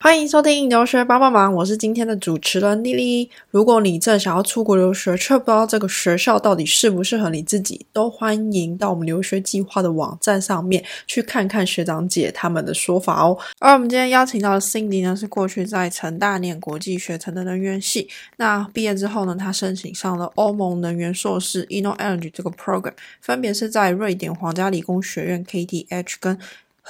[0.00, 3.28] 欢迎收听留学帮帮忙，我是今天的主持人丽丽。
[3.50, 13.36] 如果你正想要出国留学，却不知道这个学校到底适不适合你自己，都欢迎到我们留学计划的网站上面去看看学长姐他们的说法哦。
[13.58, 26.38] 而我们今天邀请到的 Cindy 呢，是过去在成大念国际学程的能源系，那毕业之后呢，他申请上了欧盟能源硕士 Inno Energy 这个 program，分别是在瑞典皇家理工学院 KTH 跟。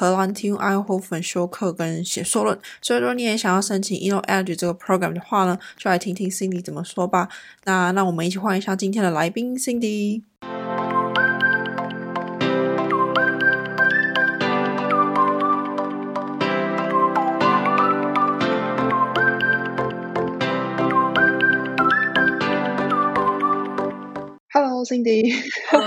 [0.00, 7.28] 荷兰 TU Eindhoven 修课跟写硕论，所以说你也想要申请 Inno Energy 这个 program 的话呢，就来听听 Cindy 怎么说吧。
[7.64, 10.22] 那让我们一起欢迎一下今天的来宾 Cindy。
[24.52, 25.34] Hello Cindy，
[25.72, 25.80] 我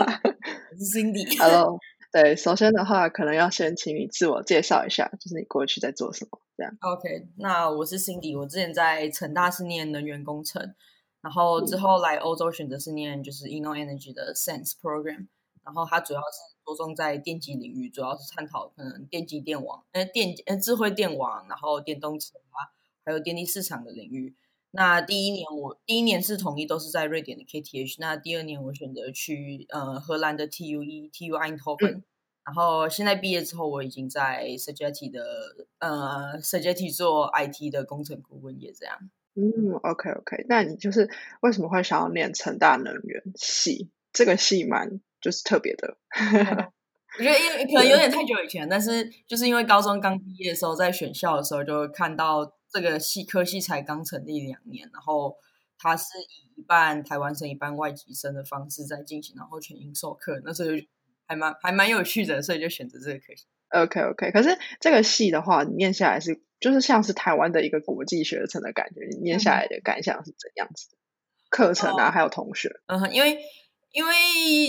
[0.77, 1.39] 是 Cindy。
[1.39, 1.80] Hello，
[2.11, 6.77] 对，首先的话，可能要先请你自我介绍一下，就是你过去在做什么，这样。
[6.81, 10.75] OK，那我是 Cindy，我之前在成大是念能源工程，
[11.21, 15.27] 然后之后来欧洲选择是念就是 Inno Energy 的 Sense Program，
[15.63, 24.36] 然后它主要是着重在电机领域，主要是探讨可能电机电网、呃电呃智慧电网，然后电动车啊，还有电力市场的领域。
[24.72, 32.03] 那第一年我第一年是统一都是在瑞典的 KTH，那第二年我选择去呃荷兰的 TUE TU Eindhoven，、
[32.45, 35.23] 然后现在毕业之后我已经在 SAGETI 的
[35.80, 38.97] 呃 Sogeti 做 IT 的工程顾问也这样。
[39.36, 41.09] 嗯，OK OK，那你就是
[41.42, 43.89] 为什么会想要念成大能源系？
[44.11, 45.97] 这个系蛮就是特别的。
[47.19, 55.38] 我觉得因为可能有点太久以前，但是就是因为高中刚毕业的时候，在选校的时候就看到这个系科系才刚成立两年，然后
[55.77, 60.86] 它是以一半台湾生一半外籍生的方式在进行，然后全英授课，那时候就
[61.25, 63.45] 还蛮还蛮有趣的，所以就选择这个科系。
[63.69, 70.97] OK OK，可是这个系的话，你念下来是就是像是台湾的一个国际学程的感觉，你念下来的感想是怎样子的？
[71.49, 72.69] 课程啊，哦还有同学。
[72.88, 73.39] 嗯哼，因为
[73.92, 74.14] 因为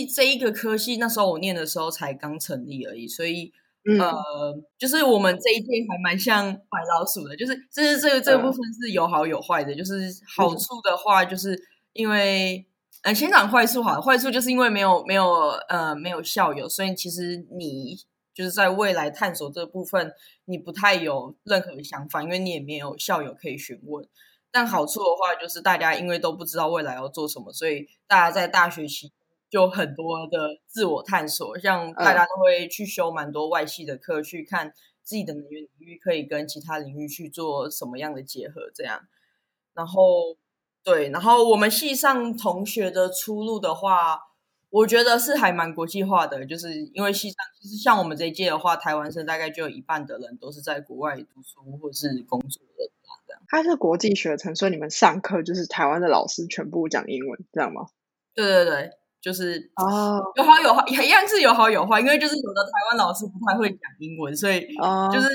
[0.05, 3.53] 这一个科系那时候我念的时候才刚成立而已，所以
[3.85, 4.13] 嗯呃，
[4.77, 9.75] 就是我们这一届还蛮像白老鼠的，就是这是这个这个部分是有好有坏的。
[9.75, 11.61] 就是好处的话，就是
[11.91, 12.65] 因为
[13.01, 17.97] 呃，先讲坏处好了，坏处就是因为没有没有呃没有校友，所以其实你
[18.33, 20.13] 就是在未来探索这部分，
[20.45, 24.07] 你不太有任何想法，因为你也没有校友可以询问。
[24.49, 29.11] 但好处的话，就是大家因为都不知道未来要做什么，所以大家在大学期
[29.53, 39.01] 就很多的自我探索，像大家都会去修蛮多外系的课，去看自己的能源领域可以跟其他领域去做什么样的结合，这样。
[39.75, 40.35] 然后
[40.83, 44.19] 对，然后我们系上同学的出路的话，
[44.71, 52.89] 我觉得是还蛮国际化的，就是因为系上其实像我们这一届的话，台湾生大概就有一半的人都是在国外读书或是工作的
[53.27, 53.43] 这样。
[53.47, 57.85] 它是国际学程，所以你们上课就是台湾的老师全部讲英文，这样吗？
[58.33, 58.91] 对对对，
[59.23, 65.29] 就是哦有好有坏，一样是有好有坏，因为就是有的台湾老师不太会讲英文，所以哦，就是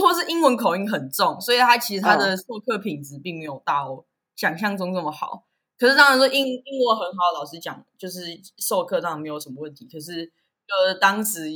[0.00, 4.04] 或是英文口音很重，所以他其实他的授课品质并没有到
[4.36, 5.46] 想象中这么好。
[5.76, 8.20] 可是当然说英英文很好，老师讲就是
[8.58, 9.88] 授课当然没有什么问题。
[9.92, 11.50] 可是就是，当时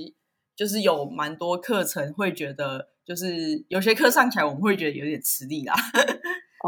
[0.56, 5.74] 就是有蛮多课程会觉得，就是有些课上起来我们会觉得有点吃力啦。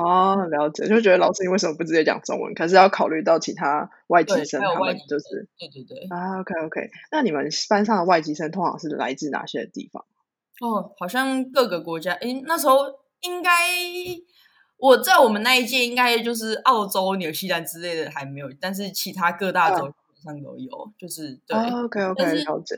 [0.03, 2.55] 哦，了解，就觉得老师你为什么不直接讲中文？
[2.55, 6.07] 可是要考虑到其他外籍，生，他们就是对对对。
[6.11, 6.91] 啊，OK OK。
[7.11, 10.05] 那你们班上的外籍生通常是来自哪些地方？
[10.61, 12.87] 哦，好像各个国家，诶，那时候
[13.21, 13.51] 应该
[14.77, 21.57] 我在我们那一届应该就是澳洲、纽西兰之类的还没有，但是其他各大洲基本上都有，就是对。
[21.57, 22.25] 哦，OK OK。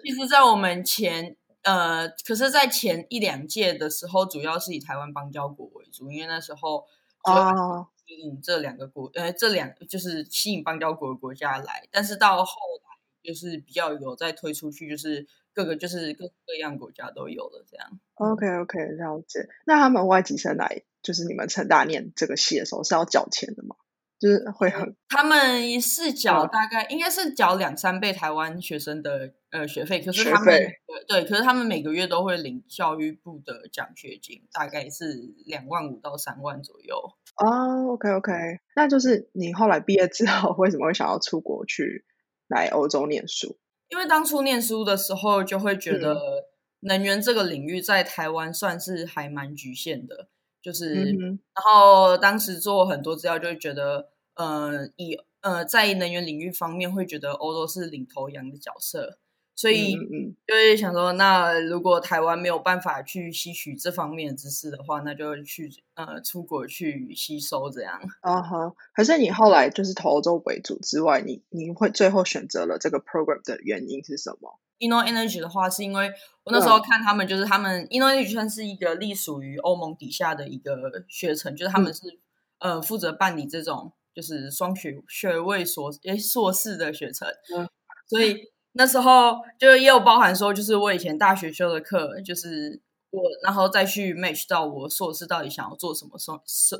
[0.04, 6.84] 其实，在我们前呃，可是，在前一两届的时候，主要是以台湾邦交国为主，因为那时候
[7.24, 18.00] 哦，吸引这两个国，呃，这两就是吸引邦交国的国家来，但是到后来就是比较有再推出去，就是各个就是各式各样国家都有了这样。
[18.14, 19.48] OK OK，了解。
[19.64, 23.76] 那他们外籍生来，就是你们成大念这个系的时候是要缴钱的吗？
[24.22, 30.78] 就是会很他们是缴嗯大概、应该是缴两三倍台湾学生的呃学费，可是他们对
[31.08, 36.96] 对，可是他们每个月都会领教育部的奖学金，大概是两万五到三万左右。
[37.36, 38.32] 哦，OK OK，
[38.76, 42.04] 那就是你后来毕业之后，为什么会想要出国去
[42.46, 43.58] 来欧洲念书？
[43.88, 46.44] 因为当初念书的时候，就会觉得嗯
[46.82, 50.28] 能源这个领域在台湾算是还蛮局限的，
[50.62, 59.18] 就是、嗯，然后当时做很多资料，就会觉得，呃，以呃在能源领域方面，会觉得欧洲是领头羊的角色，
[59.54, 68.00] 所以嗯嗯就会想说，那如果台湾没有办法去吸取这方面的知识的话，那就去呃出国去吸收这样。
[68.20, 76.10] 啊哈，可是你后来就是投欧洲为主之外，你你会最后选择了这个 program 的原因是什么？Inno Energy 的话，是因为
[76.44, 82.18] 我那时候看他们，就是他们 Inno Energy 算是一个隶属于欧盟底下的一个学程，就是他们是、
[82.58, 87.68] 呃负责办理这种就是双学学位硕诶硕士的学程，嗯
[88.08, 88.36] 所以
[88.72, 92.80] 那时候就也有包含说，就是我以前大学修的课，就是
[93.10, 96.36] 我然后再去 match 到我硕士到底想要做什么做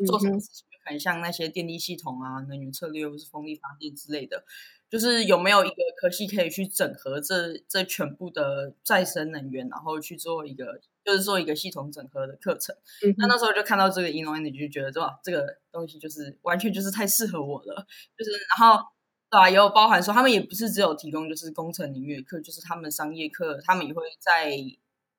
[0.06, 4.44] 做什么事情，很像那些电力系统啊、能源策略或是风力发电之类的。
[4.90, 12.75] 就是有没有一个科系可以去整合这这全部的再生能源，然后去做一个就是做一个系统整合的课程。
[13.04, 17.87] 嗯那那时候就看到这个 Inno Energy，就觉得哇，这个东西就是完全就是太适合我了。
[18.16, 18.82] 就是然后
[19.31, 24.56] 对啊，也有包含说他们也不是只有提供就是工程领域的课，就是他们商业课，他们也会在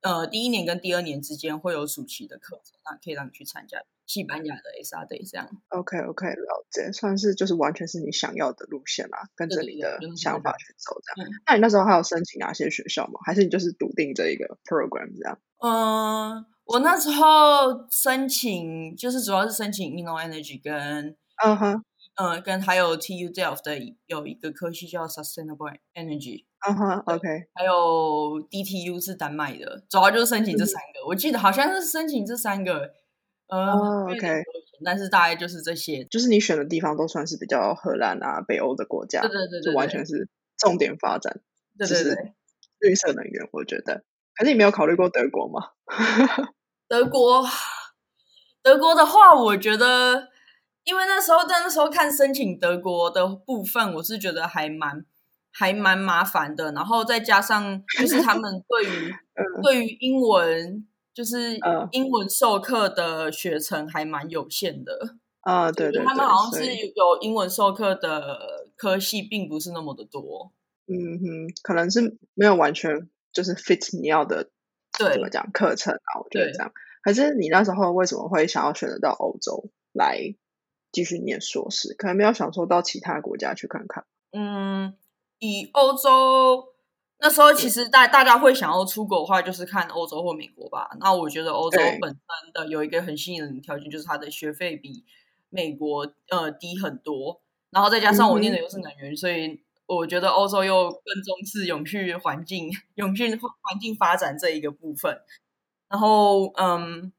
[0.01, 5.47] 呃第一年跟第二年之间会有暑期的课程，那可以让你去参加西班牙的 SR Day 这样。
[5.69, 11.29] OK OK，了解，算是就是完全是你想要的路线啦，跟着你的想法去走这样。
[11.29, 13.19] 嗯那你那时候还有申请哪些学校吗？
[13.25, 15.39] 还是你就是笃定这一个 program 这样？
[15.63, 21.83] 嗯，我那时候申请就是主要是申请 Inno Energy 跟嗯哼，
[22.15, 31.07] 嗯跟还有 TU Delft 的有一个科系叫 Sustainable Energy，嗯哼，OK，还有 DTU 是丹麦的，主要就是申请这三个。
[31.07, 32.91] 我记得好像是申请这三个，
[33.53, 34.44] 呃、哦 OK
[34.85, 36.03] 但是大概就是这些。
[36.05, 40.27] 就是你选的地方都算是比较荷兰啊、北欧的国家，对对对对就完全是
[40.57, 41.39] 重点发展，
[41.79, 42.33] 就是对对对，
[42.89, 44.03] 绿色能源，我觉得。
[44.35, 45.69] 可是你没有考虑过德国吗？
[46.89, 47.45] 德国，
[48.61, 50.29] 德国的话，我觉得，
[50.83, 55.05] 因为那时候在那时候看申请德国的部分，我是觉得还蛮
[55.51, 56.71] 还蛮麻烦的。
[56.73, 65.15] 然后再加上就是他们对于 嗯对于英文就是嗯英文授课的学程还蛮有限的。
[65.42, 70.54] 啊，对对对，他们好像是有英文授课的科系，并不是那么的多。
[70.88, 74.50] 嗯哼，可能是没有完全就是 fit 你要的
[74.98, 76.19] 对怎么讲课程啊？
[76.24, 76.71] 我觉得对这样。
[77.01, 80.36] 可是你那时候为什么会想要选择到欧洲来
[80.94, 81.94] 继续念硕士？
[81.95, 84.06] 可能没有想说到其他国家去看看。
[84.31, 84.95] 嗯，
[85.39, 86.73] 以欧洲
[87.24, 90.90] 那时候其实大大家会想要出国的话，就是看欧洲或美国吧。
[91.00, 95.06] 那我觉得欧洲本身的有一个很吸引人的条件，就是它的学费比
[95.50, 97.42] 美国呃低很多，
[97.72, 105.18] 然后再加上我念的又是能源，所以我觉得欧洲又更重视永续环境、 永续环境发展这一个部分。
[105.88, 107.14] 然后嗯，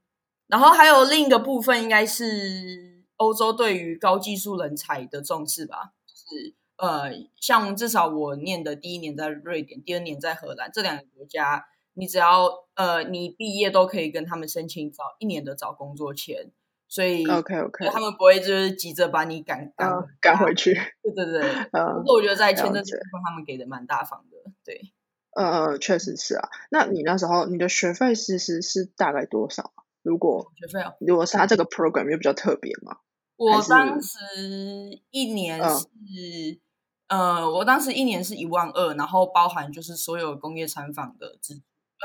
[0.48, 16.50] 然后还有另一个部分应该是欧洲对于高技术人才的重视吧，就是呃，像至少我念的第一年在瑞典，第二年在荷兰这两个国家，你只要呃你毕业都可以跟他们申请找一年的找工作签，
[16.88, 19.90] 所以 OK OK，他们不会就是急着把你赶赶
[20.20, 20.74] 赶回去。
[21.02, 21.48] 对对对，可
[21.78, 24.92] 嗯是我觉得在签证了解这部分他们给的蛮大方的，对。
[25.36, 26.48] 呃，确实是啊。
[26.70, 29.82] 那你那时候你的学费其实是大概多少啊？
[30.02, 32.98] 如果学费哦，如果是他这个 program 又比较特别嘛？
[33.36, 34.18] 我当时
[35.10, 36.60] 一年嗯是，
[37.08, 41.60] 呃，我当时一年是一万二，然后包含就是所有工业参访的支出，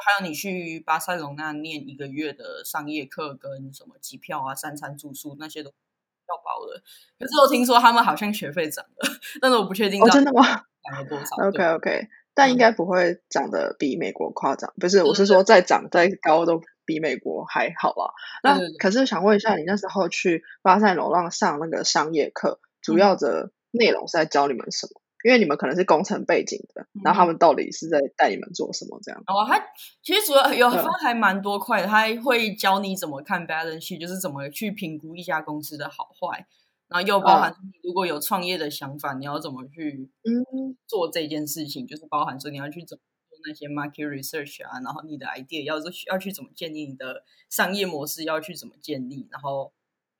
[0.06, 6.82] 还有你去巴塞隆那念一个月的商业课跟什么机票啊、三餐住宿那些都要包的。
[7.20, 9.10] 可是我听说他们好像学费涨了，
[9.42, 11.26] 但是我不确定哦，真的吗涨了多少。
[11.48, 14.74] OK OK，但应该不会涨得比美国夸张。
[14.80, 18.10] 不是，我是说再涨再高都比美国还好啊。
[18.42, 25.00] 那可是想问一下，你那时候去巴塞罗那上那个商业课，主嗯要的内容是在教你们什么？
[25.26, 28.98] 因为你们可能是工程背景的，然后他嗯们到底是在带你们做什么？
[29.04, 29.22] 这样？
[29.28, 29.60] 哦，他
[30.02, 36.48] 其实主要有嗯分还蛮多块的，他会教你怎么看 balance sheet，就是怎么去评估一家公司的好坏，
[36.88, 43.09] 然后又包含你如果有创业的想法，你要怎么去嗯做这件事情，就是包含说你要去怎么做
[43.46, 49.72] 那些 market research 啊，然后你的 idea 要去要去怎么建立你的商业模式，要去怎么建立，然后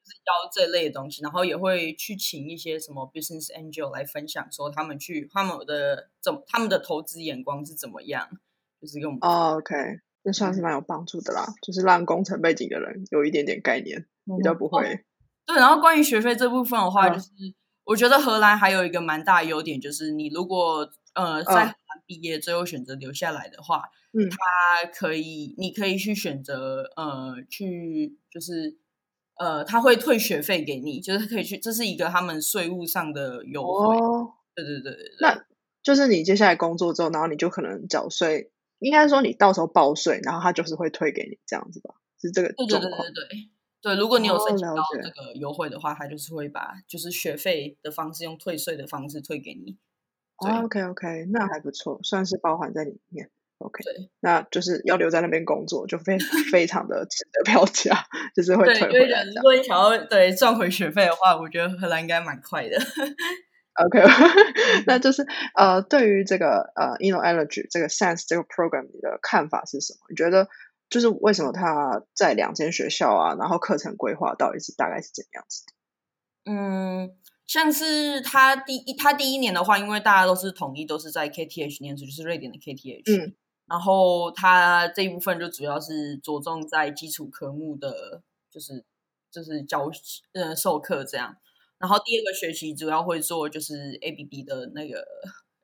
[0.04, 8.30] 就是教这类的东西，然后也会去请一些什么 business angel 来分享，说他们去他们的怎么他们的投资眼光是怎么样，
[8.82, 9.76] 就是跟我们哦，OK，
[10.24, 14.06] 这算是蛮有帮助的啦，就是让工程背景的人有一点点概念，
[14.38, 15.06] 比较不哦会。
[15.46, 17.30] 对，然后关于学费这部分的话，嗯就是
[17.86, 21.76] 我觉得荷兰还有一个蛮大的优点，就是你如果呃在
[22.10, 28.80] 毕业，最后选择留下来的话，嗯他可以，你可以去选择呃去就是。
[29.42, 33.96] 呃，他会退学费给你，就是可以去，这是一个他们税务上的优惠。
[33.96, 35.18] 哦，对对对对对。
[35.22, 35.46] 那
[35.82, 41.96] 就是你接下来工作之后，然后你就可能缴税，应该说你到时候报税，然后他就是会退给你这样子吧？
[42.20, 42.98] 是这个对对状况？
[42.98, 43.50] 对对对
[43.82, 49.78] 对，如果你有申请到这个优惠的话，他就是会把就是学费的方式用退税的方式退给你。
[50.40, 53.30] ，OK OK，那还不错，算是包含在里面。
[53.60, 53.84] OK，
[54.22, 56.18] 那就是要留在那边工作，就非
[56.50, 59.26] 非常的值得票价，就是会对，退回来。
[59.26, 62.78] 如果你想要对赚回学费的话，我觉得荷兰应该蛮快的。
[63.74, 64.02] OK，
[64.88, 70.00] 那就是呃，对于这个呃 InnoEnergy 这个 Sense 这个 program 你的看法是什么？
[70.10, 70.48] 你觉得
[70.90, 75.74] 就是为什么它在两间学校啊，然后课程规划到底是大概是怎样子的？
[76.52, 77.12] 嗯，
[77.50, 83.26] 像是他第一他第一年的话，因为大家都是统一都是在 KTH 念书，就是瑞典的 KTH。
[83.26, 88.84] 嗯然后他这一部分就主要是着重在基础科目的，就是
[89.32, 89.90] 就是教
[90.34, 91.36] 呃授课这样。
[91.78, 95.04] 然后第二个学期主要会做就是 ABB 的那个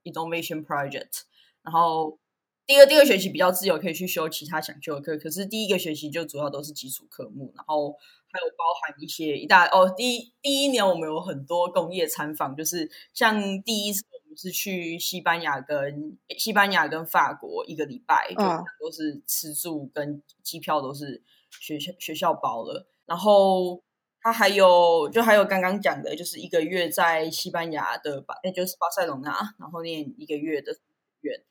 [0.03, 1.21] Innovation Project，
[1.63, 2.19] 然后
[2.67, 5.17] 第二第二学期比较自由，可以去修其他想修的课。
[5.17, 7.91] 可是第一个学期就主要都是基础科目，然后
[8.31, 18.33] 还有包含一些一大哦，第一第一年我们有很多工业参访，就是像第一次我们是去西班牙跟西班牙跟法国一个礼拜，
[18.79, 23.81] 都是吃住跟机票都是学校学校包了，然后。
[24.27, 30.75] 他还有，就还有刚刚讲的，就是一个月在西班牙的巴，那就是巴塞隆纳，然后念一个月的
[31.21, 31.43] 院，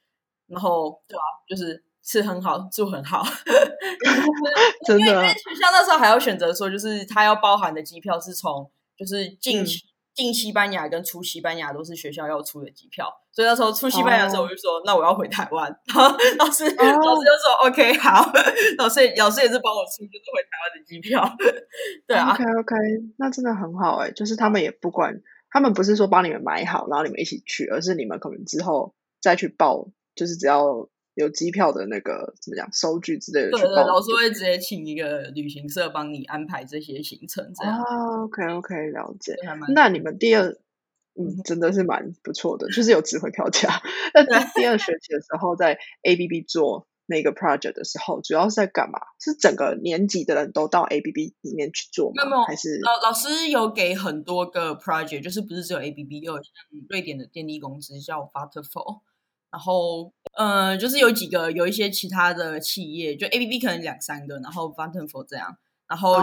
[0.46, 3.22] 然后对啊，就是吃很好，住很好，
[4.86, 9.66] 真的因为学校那时候还要选择说，就是它要包含的机票是从就是进、嗯
[10.14, 18.24] 进西班牙跟出西班牙都是学校要出的机票，所以那时候出西班牙的时候，哦我就说、那我要回台湾， 然后老师、哦老师就说 OK 好，
[18.78, 21.20] 老师老师也是帮我出就是回台湾的机票，
[22.06, 22.76] 对啊，OK OK，
[23.18, 25.20] 那真的很好哎、就是他们也不管，
[25.50, 39.36] 他们不是说帮你们买好，然后你们一起去，而是你们可能之后再去报，就是只要有机票的那个怎么讲收据之类的对对，老师会直接请一个旅行社帮你安排这些行程，这样、啊，OK OK，了解。
[39.74, 40.58] 那你们第二，嗯
[41.16, 43.80] 嗯，真的是蛮不错的，就是有指挥票价。
[44.12, 48.98] 那第第二学期的时候，在 ABB 做那个 project 的时候，主要是在干嘛？
[49.20, 52.24] 是整个年级的人都到 ABB 里面去做吗？
[52.24, 56.44] 没有还是老老师有给很多个 project，就是不是只有 ABB，也有像
[56.88, 59.02] 瑞典的电力公司叫 Vattenfall，
[59.54, 65.56] 然后呃，就是有几个有一些其他的企业，就 ABB 可能两三个，然后 Vattenfall 这样，
[65.86, 66.16] 然后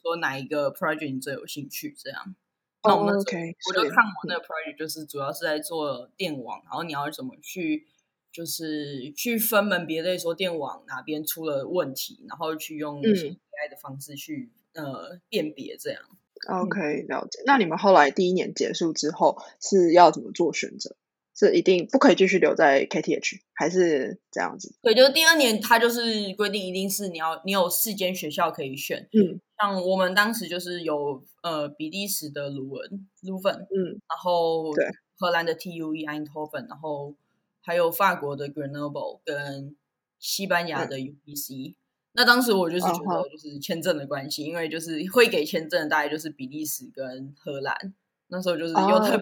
[0.00, 2.36] 说哪一个 project 你最有兴趣这样。
[2.84, 7.84] 那我们 OK，我就看我那个 project，就是主要是在做电网，然后你要怎么去，
[8.30, 16.00] 就是去分门别类，说电网哪边出了问题，然后去用一些嗯 AI 的方式去、呃辨别这样。
[16.48, 17.42] OK 了解。
[17.44, 20.94] 那你们后来第一年结束之后是要怎么做选择？
[21.38, 24.74] 是一定不可以继续留在 KTH，还是这样子？
[24.82, 34.86] 对，就是第二年他就是规定一定是你要你有四间学校可以选，嗯像我们当时就是有呃比利时的卢文卢粉，嗯然后对
[35.18, 37.14] 荷兰的 TUE Eindhoven，然后
[37.60, 39.76] 还有法国的 Grenoble 跟
[40.18, 41.74] 西班牙的 UBC。
[42.12, 47.94] 那当时我就是觉嗯得就是签证的关系，因为就是会给签证的大概就是比利时跟荷兰。
[48.28, 49.18] 那时候就是又哦特、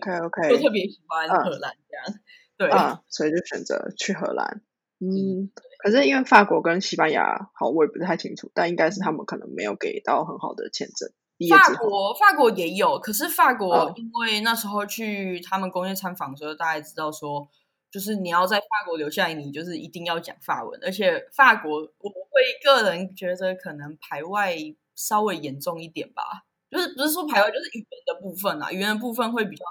[0.70, 2.20] 别喜欢嗯荷兰这样，
[2.56, 4.62] 对，啊，所以就选择去荷兰。
[5.00, 11.10] 嗯，可是因为法国跟西班牙，好，我也不是太清楚，但应该是他们可能没有给到很好的签证。
[11.50, 17.46] 法，国法国也有，可是法国哦因为那时候去他们工业参访的时候，大家知道说，
[17.90, 24.56] 就是你要在法国留下来，你就是一定要讲法文，而且法国我会个人觉得可能排外
[24.94, 26.44] 稍微严重一点吧，
[26.74, 29.64] 就是不是说排外，就是语言的部分啊，语言的部分会比较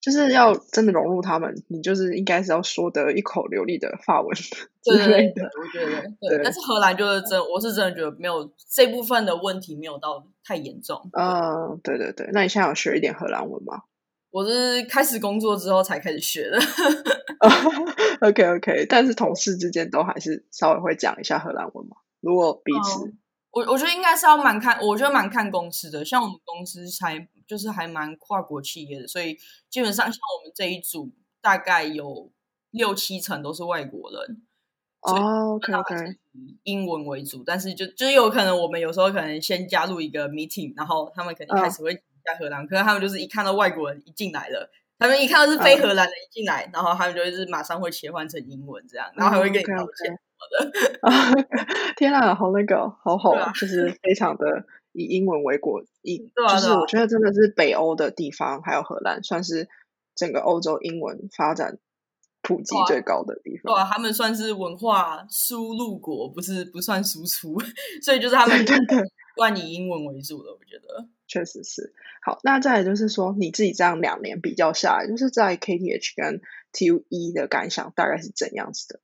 [0.00, 5.42] 就是要真的融入他们，你就是应该是要说得一口流利的法文之对对对，类的。
[5.44, 11.10] 我觉得对，对但是荷兰就是真，我是真的觉得没有这部分的问题没有到太严重。
[11.12, 12.30] 嗯，对对对。
[12.32, 13.82] 那你现在有学一点荷兰文吗
[14.30, 16.58] 我是开始工作之后才开始学的。？
[18.20, 21.96] OK OK，但是同事之间都还是稍微会讲一下荷兰文嘛。
[22.20, 23.12] 如果彼此，
[23.56, 26.04] 我我觉得应该是要蛮看，我觉得蛮看公司的。
[26.04, 29.34] 像我们公司才就是还蛮跨国企业的，所以
[29.70, 31.10] 基本上像我们这一组
[31.40, 32.30] 大概有
[32.70, 34.42] 六七成都是外国人。
[35.00, 36.18] 哦，OK
[36.64, 50.18] 英文为主，但是就就是有可能我们有时候可能先加入一个 meeting，然后他们可能一开始会讲一下荷兰，可是他们就是一看到外国人一进来了，他们一看到是非荷兰人一进来，然后他们就是马上会切换成英文这样，然后还会跟你道嗯
[51.02, 51.94] ，OK，OK 歉。
[51.96, 59.68] 天啊，好那个，好好，啊就是非常的以英文为国，以就是对啊对啊我觉得真的是北欧的地方，还有荷兰，算是
[60.14, 61.78] 整个欧洲英文发展
[62.42, 63.74] 普及最高的地方。
[63.74, 67.58] 对啊，他们算是文化输入国，不是不算输出，
[68.02, 68.98] 所以就是他们对对，
[69.36, 71.08] 惯以英文为主的，我觉得。
[71.28, 71.92] 确实是。
[72.22, 76.40] 好，那再来就是说，你自己这样两年比较下来，就是在 KTH 跟
[76.72, 79.00] TUE 的感想大概是怎样子的？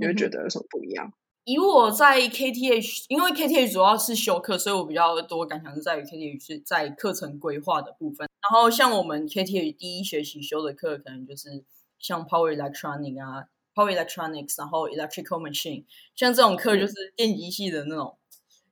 [0.00, 1.12] 你会觉得有什么不一样？
[1.44, 8.28] 以我在 KTH，因为 KTH 主要是修课，所以我比较多感想是在于 KTH 是在课程规划的部分。
[8.42, 11.64] 然后像我们 KTH 第一学期修的课，可能就是
[11.98, 18.16] 像 Power Electronic 啊，Power Electronics，然后 Electrical Machine，像这种课就是电机系的那种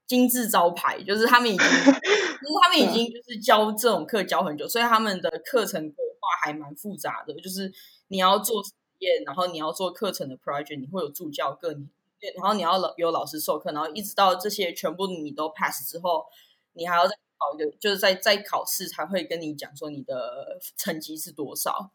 [0.07, 7.73] 金字招牌，就是他们已经， 就是他们已经就是教这种课教很久，所以他们的课程规划还蛮复杂的，就是
[8.09, 8.71] 你要做实
[9.01, 16.27] 验，然后你要做课程的 project，你会有助教课，然后你要老有老师授课，然后一直到这些全部你都 pass 之后，
[16.73, 21.91] 你还要再考一个，就是在在考试才会跟你讲说你的成绩是多少。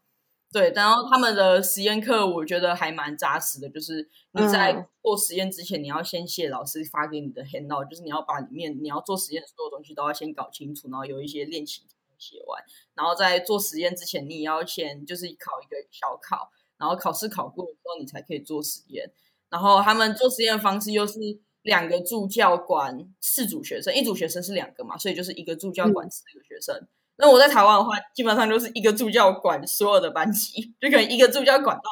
[0.52, 11.82] 对，然后他们的实验课我觉得还蛮扎实的，就是你在做实验之前，你要先写老师发给你的 handout，就是你要把里面你要做实验所有东西都要先搞清楚，然后有一些练习
[12.18, 12.62] 写完，
[12.94, 19.10] 然后在做实验之前，你也要先就是考一个小考，然后考试考过之后，你才可以做实验。
[19.50, 21.20] 然后他们做实验方式又是
[21.62, 26.88] 两个助教管四组学生，一组学生是两个嘛，所以就是一个助教管四个学生。
[27.16, 31.82] 那我在台湾的话，基本上就是一个助教管所有的班级，就可能一个助教管到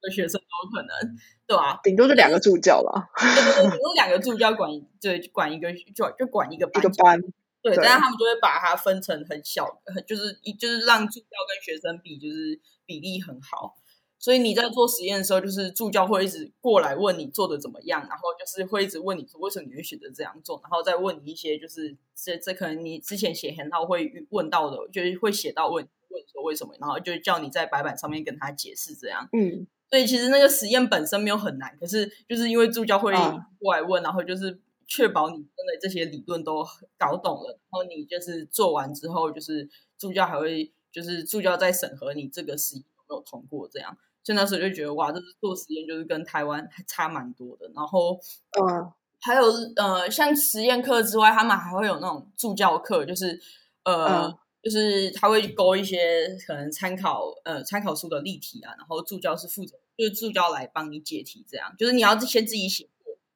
[0.00, 1.80] 的学生都有可能，对吧？
[1.82, 4.70] 顶多是两个助教了，顶多两个助教管，
[5.00, 7.20] 对，管一个就就管一个班，一个班，
[7.60, 7.74] 对。
[7.74, 13.74] 但是他们就会把它分成很小，很就是一就是让助教跟学生比，就是比例很好。
[14.20, 29.26] 所以你在做实验的时候，就是助教会一直过来问你做的怎么样，然后就是会一直问你说为什么你会选择这样做，然后再问你一些就是这这可能你之前写很到会问到的，就是会写到问问说为什么，然后就叫你在白板上面跟他解释这样。
[29.32, 33.14] 嗯，所以其实那个实验本身没有很难，可是就是因为助教会
[33.58, 36.62] 过来问，然后就是确保你真的这些理论都
[36.98, 43.96] 搞懂了，然后你就是做完之后，就是助教还会就是助教在审核你这个实验有没有通过这样。
[44.22, 47.70] 所以那时候就觉得哇，这是做实验就是跟台湾还差蛮多的。
[47.74, 48.18] 然后，
[48.60, 49.44] 嗯，还有
[49.76, 53.40] 呃，像实验课之外，他们还会有那种助教课，就是
[53.84, 54.30] 呃，
[54.62, 61.74] 就是他会勾一些可能参考呃参考书的例题啊，然后助教是负责，就是助教来帮你解题，这样。
[61.78, 62.86] 就是你要先自己写，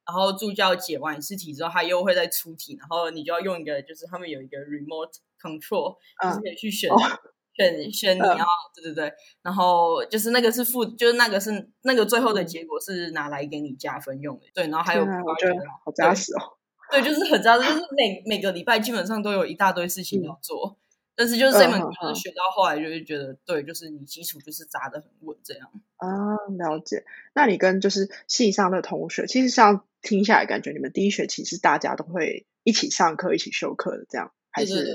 [0.05, 6.91] 然后助教解完一次题之后，他又会再出题，然后你就要用一个，就是他们有一个 remote control，就是可以去选。
[7.55, 16.57] 选选你要对对对，然后就是那个是负，就是那个是那个最后的结果是拿来给你加分用的，对，然后还有我觉得好扎实哦，
[16.91, 20.77] 对，就是很扎实，就是每每个礼拜基本上都有一大堆事情要做，
[21.15, 25.69] 但是就是这门课学到后来就会觉得，对，就是你基础就是扎的很稳这样。
[25.95, 27.05] 啊，了解。
[27.33, 34.83] 那你跟就是系上的同学，其实像听下来感觉你们第一学期是大家都会一起上课、一起修课的这样，还是？
[34.83, 34.93] 对，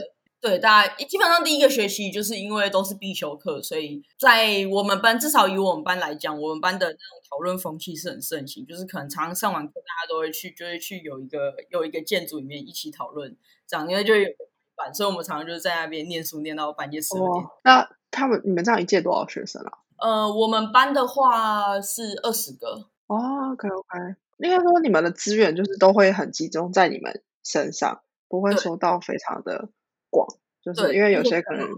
[0.59, 14.27] 大家基本上第一个学期就是因为都是必修课，所以在我们班，至少以我们班来讲，我们班的那种讨论风气是很盛行，就是可能常常上完课，大家都会去，就会去有一个有一个建筑里面一起讨论，这样因为就有
[14.75, 17.45] 班，所以我们常常就是在那边念书念到半夜十二点。
[17.65, 19.73] 那他们你们这样一届多少学生啊？
[19.99, 22.89] 呃，我们班的话是二十个。
[23.09, 29.69] 哦，OK OK，应该说你们的资源就是都会很集中在你们身上，不会说到非常的。
[30.11, 30.27] 广，
[30.63, 31.69] 就是因为有些可能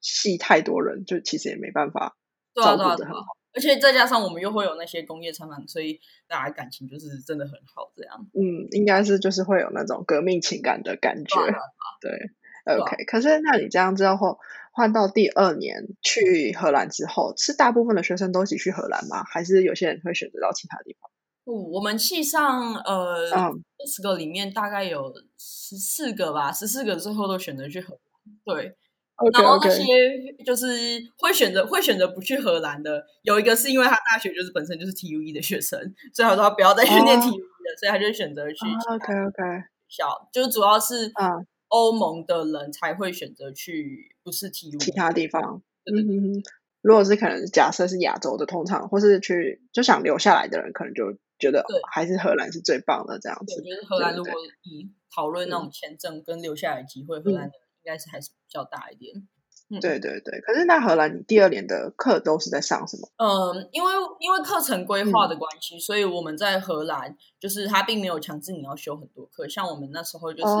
[0.00, 2.16] 戏太多人，就其实也没办法
[2.54, 3.36] 照顾的很好。
[3.56, 7.92] 而且再加上我们又会有那些工业厂房，所以大家感情就是真的很好。
[7.94, 11.36] 这样，嗯，应该是就是会有那种革命情感的感觉。
[12.00, 12.10] 对
[12.76, 13.04] ，OK。
[13.04, 14.40] 可是那你这样之后
[14.72, 19.22] 换到第二年去荷兰之后，是大部分的学生都一起去荷兰吗？
[19.22, 21.08] 还是有些人会选择到其他地方？
[21.44, 28.34] 不，我们系上呃二十个里面大概有十四个吧，十四个最后都选择去荷兰。
[28.44, 28.74] 对，
[29.32, 29.84] 然后那些
[30.44, 30.66] 就是
[31.18, 35.78] 会选择会选择不去荷兰的，有一个是因为他大学就是本身就是 TUE 的学生，
[36.14, 39.42] 所以他说不要再去念 TUE 的，所以他就选择去 OK OK
[39.88, 41.12] 小，就是主要是
[41.68, 45.62] 欧盟的人才会选择去不是 TUE 其他地方。
[45.84, 46.42] 嗯，
[46.84, 51.18] 如果是可能假设是亚洲的，通常或是去就想留下来的人，可能就。
[51.36, 53.56] 觉得还是荷兰是最棒的这样子。
[53.56, 57.50] 我觉得荷兰如果以讨论那种签证跟留下来机会，荷兰应
[57.84, 59.12] 该是还是比较大一点。
[59.80, 63.08] 对对对，可是那荷兰你第二年的课都是在上什么？
[63.16, 70.54] 嗯，因为因为课程规划的关系，所以我们在荷兰就是他并没有强制你要修很多课，像我们那时候就是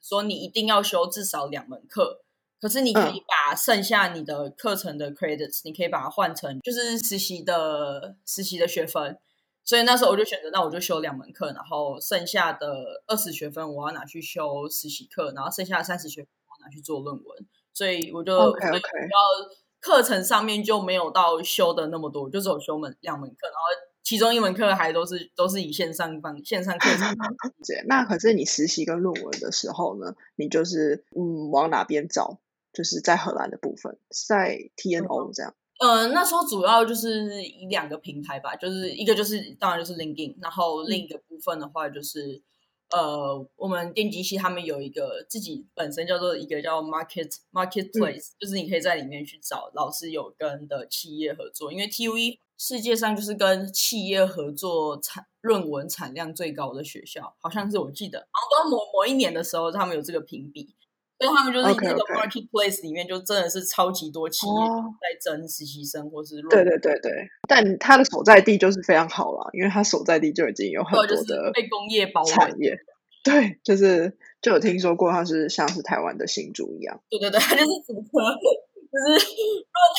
[0.00, 2.24] 说你一定要修至少两门课，
[2.60, 9.18] 可是你可以把剩下你的课程的 credits，你可以把它换成就是实习的实习的学分。
[9.64, 17.46] 所以那时候我就选择，那我就修两门课，然后剩下的二十学分我要拿去修实习课，然后剩下的三十学分我拿去做论文。
[17.74, 23.60] 所以我就 OK OK，要课程上面就没有到修的那么多，就只有修门两门课，然后
[24.02, 27.14] 其中一门课还都是都是以线上方线上课程。
[27.88, 32.38] 那可是你实习跟论文的时候呢，你就是嗯往哪边找？
[32.76, 35.54] 就是在荷兰的部分，在 TNO 这样。
[35.80, 42.42] 呃，那时候主要就是以两个平台吧，就是一个就是当然就是 LinkedIn，然后另一个部分的话就是
[42.90, 60.75] 呃，我们电机系他们有一个自己本身叫做一个叫 Market Marketplace，就是你可以在里面去找老师有跟的企业合作，因为 TUE 世界上就是跟企业合作产论文产量最高的学校，好像是我记得，然后到某某一年的时候，他们有这个评比。
[61.18, 64.52] 所以他们就是那个 marketplace 里面，就真的是超级多企业
[65.00, 67.12] 在争实习生，或是对对对对。
[67.48, 72.76] 但他的所在地就是非常好了，因为他所在地就已经有很多的被工业包围产业。
[73.24, 77.00] 对，就是就有听说过，他是像是台湾的新竹一样。
[77.08, 78.02] 对对对，他就是整个
[78.86, 79.26] 就是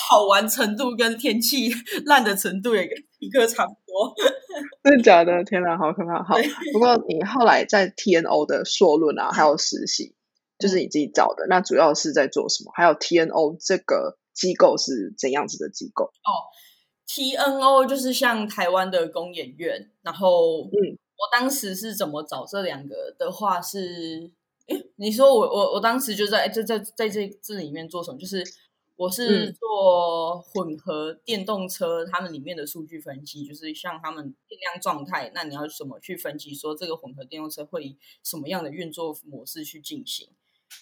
[0.08, 1.70] 好玩程度跟天气
[2.06, 2.88] 烂的程度也
[3.20, 4.16] 一个差不多。
[4.84, 5.44] 真的假的？
[5.44, 6.24] 天哪，好可怕！
[6.24, 6.36] 好，
[6.72, 10.16] 不过你后来在 TNO 的硕论啊，还有实习。
[10.60, 12.72] 就是你自己找的，那主要是在做什么？
[12.76, 16.06] 还有 TNO 这个机构是怎样子的机构？
[16.06, 16.50] 哦
[17.08, 24.32] ，TNO 就是像台湾的公演院，然后，嗯，我当时是怎么找这两个的话是，
[24.68, 28.18] 哎，你说我我我当时就在在在在这这里面做什么？
[28.18, 28.44] 就是。
[29.00, 40.28] 我是做混合电动车，他们里面的数据分析，就是像他们电量状态，那你要怎么去分析说这个混合电动车会以什么样的运作模式去进行？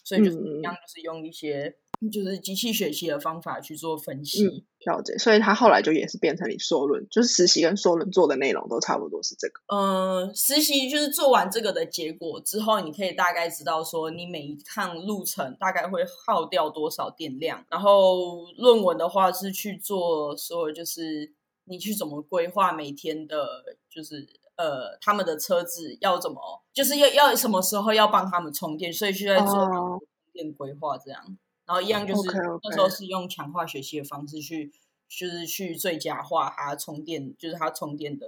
[0.04, 1.76] 所以就是一样，就是用一些。
[2.12, 4.46] 就是机器学习的方法去做分析，
[4.86, 5.18] 了解。
[5.18, 9.62] 所以他后来就也是变成你说论，就是实习跟说论做的内容都差不多是这个。
[9.74, 17.66] 嗯，实习就是做完这个的结果之后，你可以大概知道说你每一趟路程大概会耗掉多少电量。
[17.70, 30.02] 然后论文的话是去做说，就是你去怎么规划每天的，就是呃他们的车子要怎么，就是要要什么时候要帮他们充电，所以就在做充
[30.34, 31.38] 电规划这样。
[31.66, 32.30] 然后一样就是
[32.64, 34.72] 那时候是用强化学习的方式去，
[35.10, 38.28] 就是去最佳化它充电，就是它充电的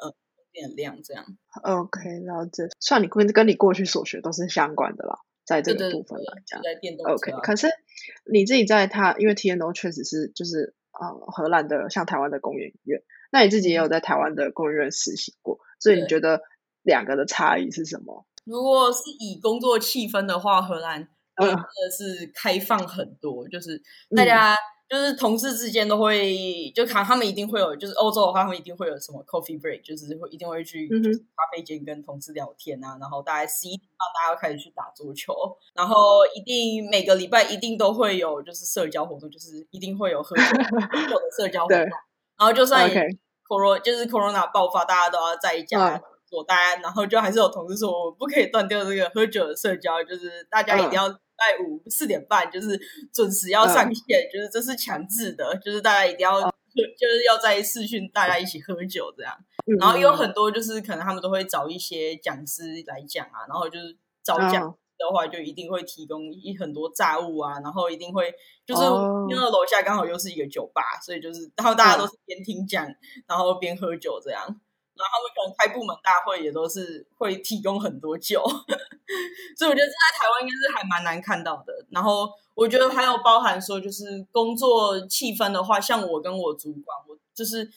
[0.00, 0.14] 呃
[0.52, 1.26] 电量这样。
[1.64, 2.68] OK，了解。
[2.78, 6.62] 算你跟跟你过去所学都是相关的啦，在这个部分来讲。
[6.62, 7.66] 在电动 OK，可是
[8.30, 16.40] 你自己在它，因为 TNO 确实是就是呃荷兰的像台湾的工研院，那你自己也有在台湾的工研院实习过，所以你觉得
[16.82, 18.26] 两个的差异是什么？
[18.44, 21.08] 如果是以工作气氛的话，荷兰。
[21.40, 21.56] 真的
[21.96, 23.80] 是开放很多，就是
[24.16, 24.56] 大家
[24.88, 35.32] 就是同事之间都会，就看他们一定会有，就是欧洲的话，他们一定会有什么 coffee break，就是会一定会去咖啡间跟同事聊天啊，然后大概十一点半大家要开始去打桌球，
[35.74, 41.86] 然后一定每个礼拜一定都会有就是社交活动，就是一定会有喝酒的社交活动，
[42.38, 42.88] 然后就算
[43.46, 46.00] corona 就是 corona 爆发，大家都要在家。
[46.30, 51.08] 做大家，然后就还是有同事说，我不可以断掉这个喝酒的社交，就是大家一定要。
[51.38, 52.76] 在五四点半就是
[53.14, 59.32] 准时要上线，就是这是强制的，就是大家一定要就是要在视讯大家一起喝酒这样。
[59.78, 68.32] 然后有很多就是可能他们都会找一些讲师来讲啊，然后就是找讲的话就一定会提供一很多炸物啊，然后一定会
[68.66, 68.82] 就是
[69.28, 72.86] 因为楼下刚好又是一个酒吧，所以就是然后大家都是边听讲
[73.26, 74.60] 然后边喝酒这样。
[74.98, 78.42] 然后他们可能开部门大会也都是会提供很多酒，
[79.56, 81.72] 所以我觉得这在台湾应该是还蛮难看到的。
[81.90, 87.70] 然后我觉得还有包含说，就是工作气氛的话，像我跟我主管，我就是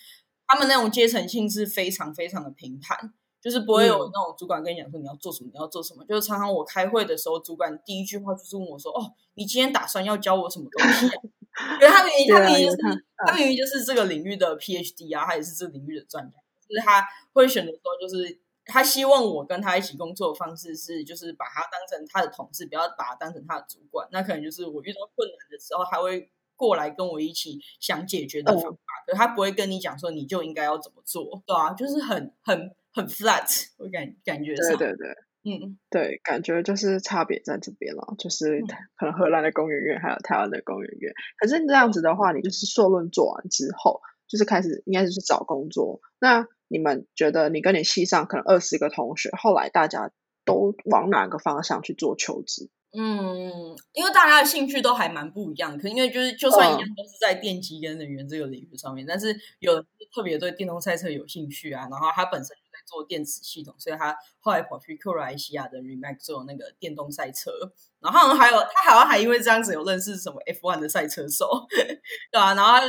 [0.48, 6.06] 他们那种阶层性是非常非常的平坦，就是不会有那种主管跟你讲说你要做什么，你要做什么。
[6.06, 11.08] 就是常常我开会的时候，主管第一句话就是问我说：“哦，你今天打算要教我什么东西？”
[11.82, 12.78] 因为他明明他明明就是
[13.26, 16.38] 他明明就是这个领域的 PhD 啊，他也是这个领域的专家。
[16.68, 24.08] 就是他会选择说，就是他希望我跟他一起工作的方式是，就是把他当成他的同事，不要把他当成他的主管。
[24.12, 35.10] 那可能就是我遇到困难的时候，他会过来跟我一起想解决的方法，可他不会跟你讲说你就应该要怎么做，对啊，就是很很很 flat，我感感觉对对对，
[35.44, 38.62] 嗯，对，感觉就是差别在这边了，就是
[38.98, 41.14] 可能荷兰的公园院还有台湾的公园院。
[41.38, 46.48] 可是这样子的话，你就是硕论做完之后，就是开始应该就是去找工作，那。
[46.74, 50.10] 你们觉得你跟你系上可能二十个同学，后来大家
[50.46, 52.70] 都往哪个方向去做求职？
[52.98, 67.52] 嗯，因为大家的兴趣都还蛮不一样，可因为就是就算一样都是在电机跟能源这个领域上面，但是有人特别对电动赛车有兴趣啊，然后他本身做电子系统，所以他后来跑去克罗埃西亚的 Remax 做那个电动赛车，
[68.00, 71.68] 然后还有他好像还因为这样子有认识什么 F1 的赛车手，
[72.32, 72.80] 对啊，然后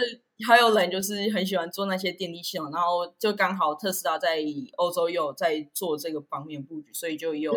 [0.46, 4.38] 还有人就是很喜欢做那些电力系统，然后就刚好特斯拉在
[4.76, 7.52] 欧洲有在做这个方面布局，所以就有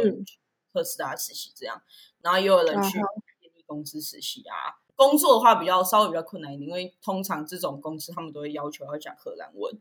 [0.74, 1.82] 特斯拉实习这样。
[2.22, 2.94] 然后也有人去
[3.40, 9.74] 电力公司实习啊，工作的话比较稍微比较困难一点，因为通常这种公司他们都会要求要讲荷兰文，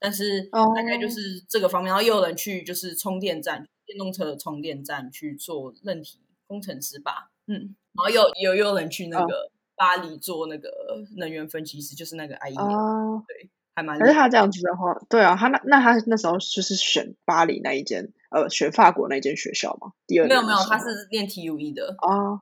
[0.00, 1.92] 但是大概就是这个方面。
[1.92, 10.70] 然后又有人去就是充电站，电动车的充电站去做任体工程师吧，嗯，然后又又有人去那个巴黎做那个
[11.16, 12.54] 能源分析师，就是那个 I E，
[13.28, 13.98] 对，还蛮。
[13.98, 18.12] 可是他这样子的话，对啊，他那那他那时候就是选巴黎那一间。
[18.30, 19.90] 呃，选法国那间学校嘛？
[20.06, 22.40] 第二没有没有，他是练 TUE 的哦。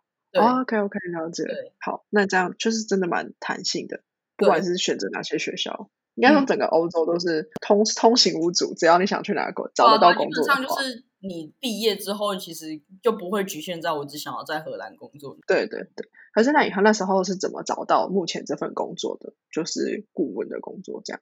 [0.61, 1.45] OK OK，了解。
[1.81, 4.03] 好，那这样就是真的蛮弹性的，
[4.37, 15.37] 不管是选择哪些学校，应该说整个欧洲都是通通行无阻，只要你想去哪个国找得到工作基本上就是你毕业之后，其实就不会局限在我只想要在荷兰工作。
[15.47, 16.09] 对对对。
[16.35, 19.33] 可是那以后那时候是怎么找到目前这份工作的？
[19.53, 21.21] 就是顾问的工作，这样。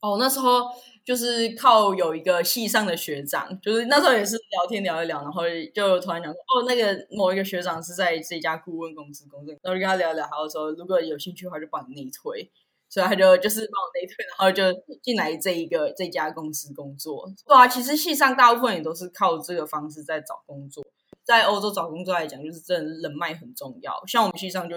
[0.00, 0.62] 哦，那时候
[1.04, 5.42] 就是靠有一个系上的学长，就是那时候也是聊天聊一聊，然后
[5.74, 12.48] 就突然讲说，哦，那个某一个学长是在这家顾问公司工作，然后就跟他聊聊，他就说如果有兴趣的话就帮你内推，
[12.88, 14.64] 所以他就就是帮我内推，然后就
[15.02, 17.28] 进来这一个这家公司工作。
[17.46, 20.84] 对啊，其实系上大部分也都是靠这个方式在找工作，
[21.24, 24.76] 在欧洲找工作来讲，就是真的人脉很重要，像我们系上就。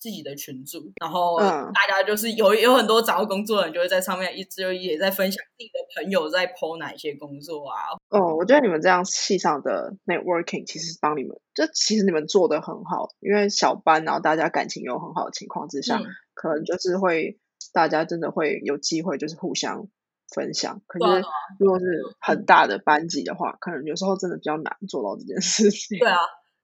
[0.00, 7.76] 自己的群组，然后大家就是有有很多找到工作的人，就会在上面一直也在分享自己的朋友在 PO 哪些工作啊。
[8.10, 16.00] 哦，我觉得你们这样系上的 networking 其实帮你们，就其实你们做的很好，因为小班，然后大家感情又很好的情况之下，
[16.32, 17.36] 可能就是会
[17.78, 19.86] 大家真的会有机会就是互相
[20.34, 20.82] 分享。
[20.88, 21.22] 可是
[21.60, 21.84] 如果是
[22.18, 25.96] 很大的班级的话，可能有时候真的比较难做到这件事情。
[26.00, 26.18] 对啊。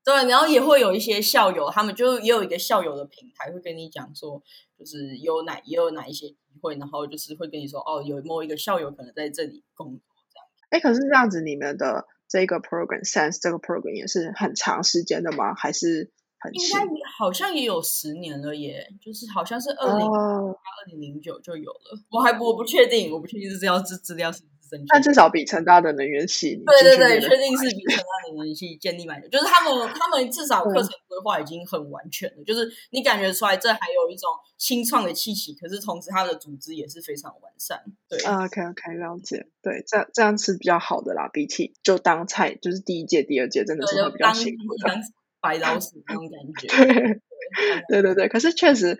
[0.06, 4.42] 对，然后也会有一些校友，他们就也有一个校友的平台，会跟你讲说，
[4.78, 10.00] 就是有哪也有哪一些机会，然后就是会跟你说，哦，有某一个校友可能在这里工作
[10.30, 10.46] 这样。
[10.68, 15.54] 哎，可是这样子，你们的这个 program sense 这个 program 也是很长时间的吗？
[15.54, 16.10] 还是
[16.44, 24.42] 很应该好像也有十年了耶，就是好像是二零二零零九就有了，我还我不确定，我不确定这资料资资料是。
[24.88, 29.28] 但至少比成大的能源系，对对对，确定是比成大的能源系建立蛮久。
[29.28, 34.28] 就是他们他们至少课程规划已经很完全了，就是你感觉出来这还有一种
[34.58, 37.84] 新创的气息，可是同时它的组织也是非常完善。
[38.08, 39.46] 对，OK OK，了解。
[39.62, 44.96] 对，这样这样是比较好的啦，比起就当菜，就是第一届、第二届真的是会比较辛苦，当
[45.44, 46.68] 白老鼠那种感觉。
[47.88, 48.98] 对对对对，可是确实。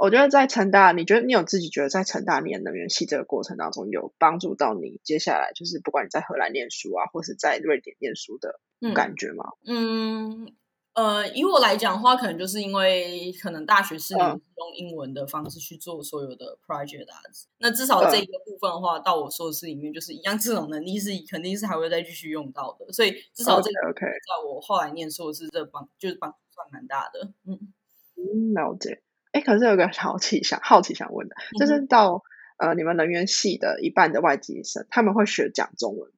[0.00, 8.60] 我觉得在成大，你觉得你有自己觉得在成大念能源系这个过程当中，有帮助到你接下来就是不管你在荷兰念书啊，或是在瑞典念书的
[8.94, 9.44] 感觉吗？
[9.66, 10.52] 嗯，
[10.98, 14.40] 呃，以我来讲的话，可能就是因为可能大学是用
[14.74, 17.22] 英文的方式去做所有的 project 啊，
[17.58, 27.72] 那至少这一个部分的话，到我硕士里面就是一样，这种能力是肯定是还会再继续用到的，所以至少这个 OK，在我后来念硕士这帮就是帮算蛮大的，嗯。
[28.16, 29.00] 嗯，了解。
[29.30, 32.24] 哎，可是有个好奇想好奇想问的，就是到
[32.56, 36.17] 呃你们能源系的一半的外籍生，他们会学讲中文吗？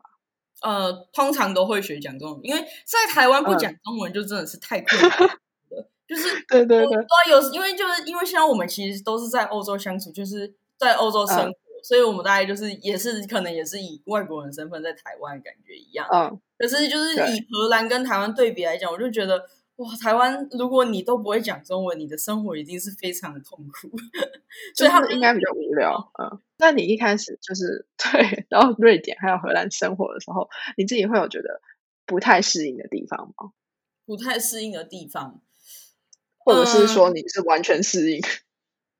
[0.60, 5.28] 呃，通常都会学讲中文，因为在台湾不讲中文就真的是太困难了。
[6.06, 6.96] 就是 对对对，
[7.30, 16.06] 有因为就是因为现在我们其实都是在欧洲相处，就是在欧洲生活，所以我们大概就是也是可能也是以外国人身份在台湾感觉一样。
[16.12, 19.48] 嗯，可是就是以荷兰跟台湾对比来讲，我就觉得。
[19.80, 23.90] 哇，台湾如果你都不会讲中文，你的生活一定是非常的痛苦，
[24.76, 26.12] 所以他们应该比较无聊。
[26.18, 31.62] 嗯，那你一开始就是对，然后瑞典还有荷兰生活的时候，你自己会有觉得
[32.04, 33.52] 不太适应的地方吗？
[34.04, 35.40] 不太适应的地方，
[36.36, 38.20] 或者是说你是完全适应？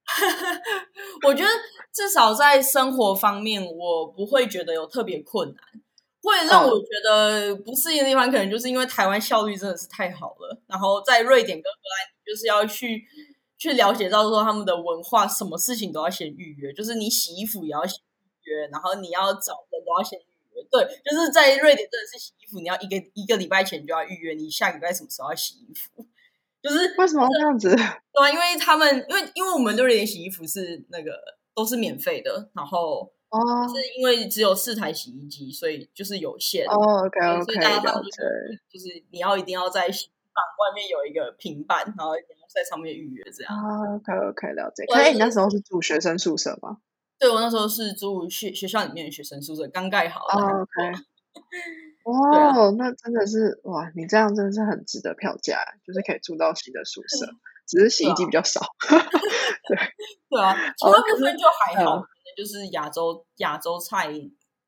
[1.28, 1.50] 我觉得
[1.92, 5.82] 至少在生活方面，我不会觉得有特别困难。
[6.22, 10.60] 会让我觉得不适应的地方，可能就是因为台湾效率真的是太好了。
[10.66, 13.04] 然后在瑞典跟荷兰，就是要去
[13.56, 17.98] 去了解到说他们的文化，什么事情都要先预约，就是你洗衣服也要先
[18.44, 20.22] 预约，然后你要找人都要先预
[20.54, 20.62] 约。
[20.70, 26.06] 对，就是在瑞典真的是洗衣服，你要一个一个礼拜前就要预约，你下礼拜什么时候要洗衣服？
[26.62, 27.74] 就是为什么这样子？
[27.74, 31.12] 对啊，因为他们因为因为我们瑞典洗衣服是那个
[31.54, 33.10] 都是免费的，然后。
[33.30, 36.66] 哦，是因为只有四台洗衣机，所以就是有限。
[36.66, 42.12] 哦，OK OK，所以大家他们就是就是你要一定要在房外面有一个平板，然后
[42.52, 43.54] 在上面预约这样。
[43.54, 44.84] 啊，OK OK，了解。
[44.86, 46.78] 可以，你那时候是住学生宿舍吗？
[47.18, 50.34] 对，我那时候是住学学校里面的学生宿舍，刚盖好的。
[50.34, 51.00] OK。
[52.04, 53.92] 哇，那真的是哇！
[53.94, 57.26] 你这样真的是很值得票价，就是可以住到新的宿舍，
[57.68, 58.60] 只是洗衣机比较少。
[59.68, 59.76] 对
[60.30, 62.02] 对啊，其他部分就还好，
[62.40, 64.08] 就是亚洲亚洲菜，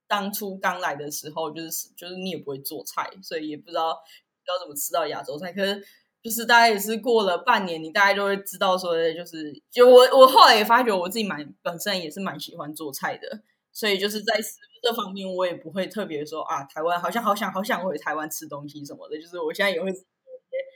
[0.06, 3.88] 当初刚来的时候，就是就是你也不会做菜，所以也不知道
[4.46, 5.52] 要怎么吃到亚洲菜。
[5.52, 5.82] 可是
[6.22, 14.58] 就是大概也是过了半年，你大概就会知道说，就是就我我后来也发觉我自己蛮本身也是蛮喜欢做菜的，所以就是在食。
[14.84, 19.92] 这方面我也不会特别说啊，台湾好像好想好想回台湾吃东西什么的，就是我现在也会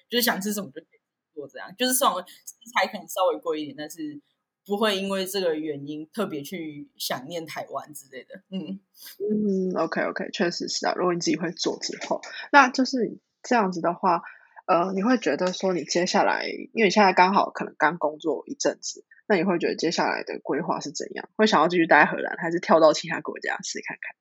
[0.08, 1.00] 就是想吃什么就可以
[1.34, 3.98] 做这样，就是虽然食材可能稍微贵一点，但是
[4.66, 8.42] 不会因为这个原因特别去想念台湾之类的。
[8.50, 8.80] 嗯
[9.20, 10.92] 嗯，OK OK，确实是啊。
[10.96, 14.22] 如果你自己会做之后，那就是这样子的话，
[14.66, 19.04] 呃，你会觉得说你接下来，因为你现在刚好可能刚工作一阵子。
[19.28, 21.28] 那你会觉得接下来的规划是怎样？
[21.36, 24.14] 会想要继续待荷兰，还是跳到其他国家试看看？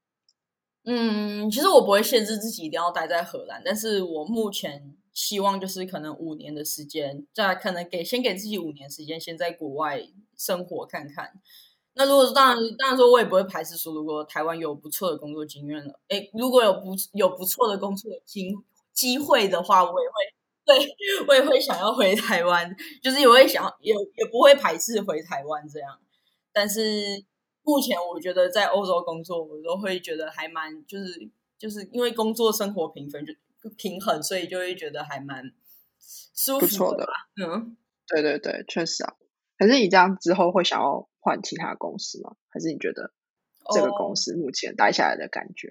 [0.88, 11.34] 嗯，其实我不会限制自己一定要待在荷兰，但是我目前希望就是可能五年的时间，再可能给先给自己五年时间，先在国外生活看看。
[11.96, 20.36] 那如果当然当然说，我也不会排斥说，如果台湾有不错的工作经验了，哎，如果有不有不错的工作经机会的话，我也会。
[20.66, 20.76] 对，
[21.28, 26.00] 我也会想要回台湾，就是也会想也也不会排斥回台湾这样。
[26.52, 27.24] 但是
[27.62, 33.32] 目前我觉得在欧洲工作，我都会觉得还蛮就是就是因为工作生活平分就
[33.70, 35.52] 平衡，所以就会觉得还蛮
[36.36, 37.08] 舒服的。
[37.44, 39.16] 嗯，对对对，确实啊。
[39.58, 42.36] 可是你这样之后会想要换其他公司吗？
[42.50, 43.14] 还是你觉得
[43.74, 45.70] 这个公司目前待下来的感觉？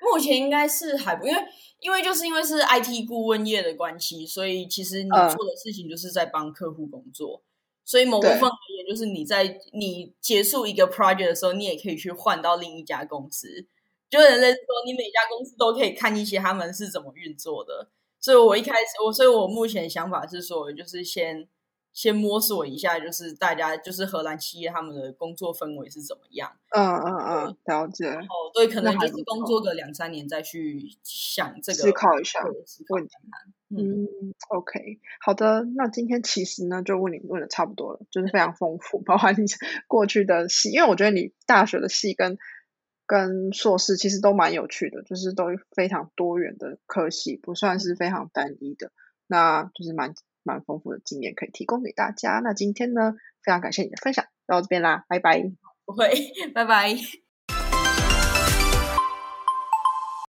[0.00, 1.42] 目前应该是还不，因为
[1.80, 7.42] 因为就是因为是 IT 顾问业的关系，所以其实你做的事情就是在帮客户工作，
[7.84, 13.66] 所以某部分而言，就是你在你结束一个 project 的时候，你也可以去换到另一家公司，
[14.08, 17.88] 就人类说你每家公司都可以看一些他们是怎么运作的，
[18.20, 21.48] 所以我一开始我，所以我目前想法是说，就是先。
[21.96, 26.52] 先摸索一下，就是大家就是荷兰企业他们的工作氛围是怎么样？
[26.68, 28.04] 嗯嗯嗯，了解。
[28.04, 32.52] 哦，对，可能就是工作个两三年再去想这个，思考一下问
[33.06, 33.14] 题。
[33.74, 34.06] 嗯
[34.50, 35.64] ，OK，好的。
[35.74, 39.46] 那今天其实呢，就问你问的差不多了，就是非常丰富，包括你
[39.88, 42.36] 过去的戏，因为我觉得你大学的戏跟
[43.06, 48.92] 跟硕士其实都蛮有趣的，就是都非常多元的科系，不算是非常单一的，
[49.26, 50.14] 那就是蛮。
[50.48, 52.38] 蛮丰富的经验可以提供给大家。
[52.38, 55.42] 那今天呢，非常感谢你的分享，到这边啦，拜拜。
[55.84, 56.08] 不会，
[56.54, 56.94] 拜拜。